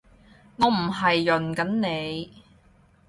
[0.57, 2.31] 我唔係潤緊你